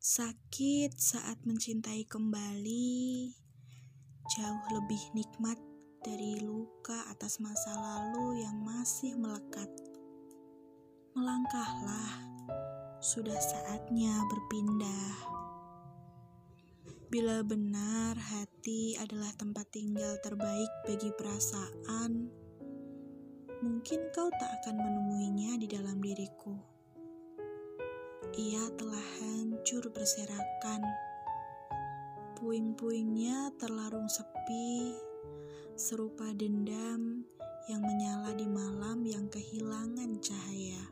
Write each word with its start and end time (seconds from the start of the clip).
Sakit 0.00 0.96
saat 0.96 1.44
mencintai 1.44 2.08
kembali 2.08 3.28
jauh 4.32 4.64
lebih 4.72 5.12
nikmat 5.12 5.60
dari 6.00 6.40
luka 6.40 7.04
atas 7.12 7.36
masa 7.36 7.76
lalu 7.76 8.40
yang 8.40 8.56
masih 8.64 9.12
melekat. 9.20 9.68
Melangkahlah, 11.12 12.16
sudah 13.04 13.36
saatnya 13.36 14.16
berpindah. 14.32 15.12
Bila 17.12 17.44
benar 17.44 18.16
hati 18.16 18.96
adalah 18.96 19.36
tempat 19.36 19.68
tinggal 19.68 20.16
terbaik 20.24 20.72
bagi 20.88 21.12
perasaan, 21.12 22.32
mungkin 23.60 24.00
kau 24.16 24.32
tak 24.32 24.64
akan 24.64 24.80
menemuinya 24.80 25.60
di 25.60 25.68
dalam 25.68 26.00
diriku. 26.00 26.79
Ia 28.38 28.62
telah 28.78 29.06
hancur 29.18 29.90
berserakan. 29.90 30.86
Puing-puingnya 32.38 33.50
terlarung 33.58 34.06
sepi, 34.06 34.94
serupa 35.74 36.30
dendam 36.38 37.26
yang 37.66 37.82
menyala 37.82 38.30
di 38.38 38.46
malam 38.46 39.02
yang 39.02 39.26
kehilangan 39.34 40.22
cahaya. 40.22 40.84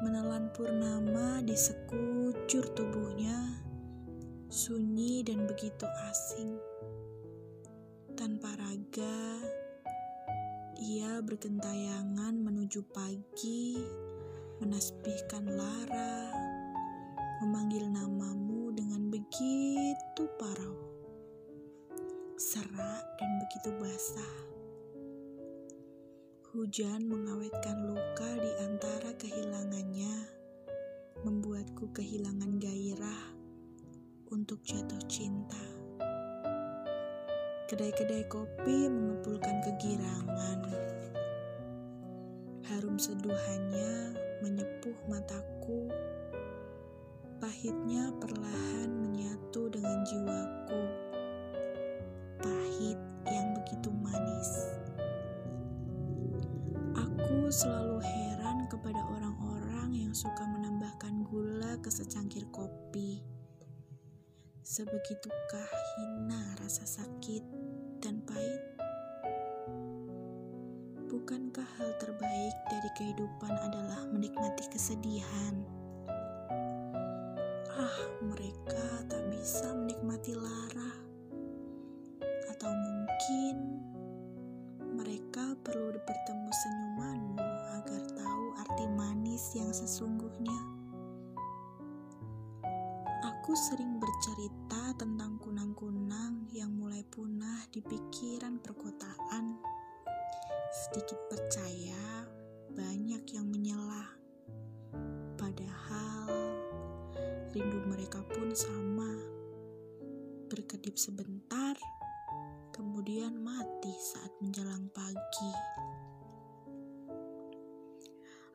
Menelan 0.00 0.48
purnama 0.56 1.44
di 1.44 1.52
sekujur 1.52 2.72
tubuhnya, 2.72 3.60
sunyi 4.48 5.20
dan 5.20 5.44
begitu 5.44 5.84
asing. 6.08 6.56
Tanpa 8.16 8.56
raga, 8.56 9.44
ia 10.80 11.20
bergentayangan 11.20 12.32
menuju 12.32 12.80
pagi, 12.90 13.76
menasbihkan 14.62 15.42
lara, 15.58 16.30
memanggil 17.42 17.82
namamu 17.90 18.70
dengan 18.70 19.10
begitu 19.10 20.22
parau, 20.38 20.78
serak 22.38 23.02
dan 23.18 23.30
begitu 23.42 23.74
basah. 23.82 24.36
Hujan 26.54 27.10
mengawetkan 27.10 27.90
luka 27.90 28.30
di 28.38 28.52
antara 28.62 29.10
kehilangannya, 29.18 30.14
membuatku 31.26 31.90
kehilangan 31.90 32.62
gairah 32.62 33.34
untuk 34.30 34.62
jatuh 34.62 35.02
cinta. 35.10 35.58
Kedai-kedai 37.66 38.30
kopi 38.30 38.86
mengepulkan 38.86 39.58
kegirangan. 39.66 40.70
Harum 42.70 42.96
seduhannya 42.96 44.31
menyepuh 44.42 44.98
mataku. 45.06 45.86
Pahitnya 47.38 48.10
perlahan 48.18 48.90
menyatu 48.90 49.70
dengan 49.70 50.02
jiwaku. 50.02 50.82
Pahit 52.42 52.98
yang 53.30 53.54
begitu 53.54 53.88
manis. 54.02 54.50
Aku 56.98 57.46
selalu 57.54 58.02
heran 58.02 58.66
kepada 58.66 58.98
orang-orang 59.14 59.94
yang 59.94 60.12
suka 60.14 60.42
menambahkan 60.42 61.22
gula 61.22 61.78
ke 61.78 61.90
secangkir 61.90 62.42
kopi. 62.50 63.22
Sebegitukah 64.66 65.70
hina 65.98 66.58
rasa 66.58 66.82
sakit 66.82 67.44
dan 68.02 68.22
pahit? 68.26 68.71
Bukankah 71.22 71.70
hal 71.78 71.94
terbaik 72.02 72.56
dari 72.66 72.90
kehidupan 72.98 73.54
adalah 73.62 74.10
menikmati 74.10 74.66
kesedihan? 74.74 75.54
Ah, 77.78 77.98
mereka 78.26 79.06
tak 79.06 79.22
bisa 79.30 79.70
menikmati 79.70 80.34
lara, 80.34 80.92
atau 82.50 82.74
mungkin 82.74 83.54
mereka 84.98 85.54
perlu 85.62 85.94
bertemu 85.94 86.50
senyumanmu 86.50 87.46
agar 87.78 88.02
tahu 88.18 88.46
arti 88.66 88.90
manis 88.90 89.54
yang 89.54 89.70
sesungguhnya. 89.70 90.58
Aku 93.30 93.54
sering 93.54 94.02
bercerita 94.02 94.90
tentang 94.98 95.38
kunang-kunang 95.38 96.50
yang 96.50 96.74
mulai 96.74 97.06
punah 97.06 97.62
di 97.70 97.78
pikiran 97.78 98.58
perkotaan. 98.58 99.70
Sedikit 100.72 101.20
percaya, 101.28 102.24
banyak 102.72 103.20
yang 103.36 103.44
menyela. 103.44 104.08
Padahal 105.36 106.32
rindu 107.52 107.84
mereka 107.84 108.24
pun 108.24 108.48
sama. 108.56 109.12
Berkedip 110.48 110.96
sebentar, 110.96 111.76
kemudian 112.72 113.36
mati 113.36 113.92
saat 114.00 114.32
menjelang 114.40 114.88
pagi. 114.96 115.52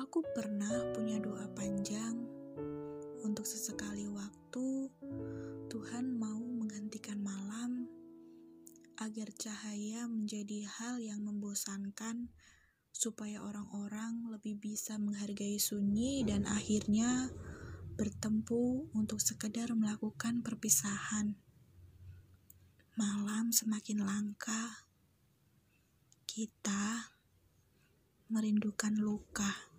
Aku 0.00 0.24
pernah 0.32 0.88
punya 0.96 1.20
doa 1.20 1.44
panjang 1.52 2.24
untuk 3.20 3.44
sesekali 3.44 4.08
waktu 4.08 4.88
Tuhan 5.68 6.16
mau 6.16 6.40
menghentikan 6.40 7.20
malam 7.20 7.77
agar 8.98 9.30
cahaya 9.38 10.10
menjadi 10.10 10.66
hal 10.66 10.98
yang 10.98 11.22
membosankan 11.22 12.34
supaya 12.90 13.38
orang-orang 13.46 14.26
lebih 14.26 14.58
bisa 14.58 14.98
menghargai 14.98 15.62
sunyi 15.62 16.26
dan 16.26 16.50
akhirnya 16.50 17.30
bertemu 17.94 18.90
untuk 18.90 19.22
sekedar 19.22 19.70
melakukan 19.78 20.42
perpisahan. 20.42 21.38
Malam 22.98 23.54
semakin 23.54 24.02
langka. 24.02 24.86
Kita 26.26 27.14
merindukan 28.34 28.98
luka. 28.98 29.77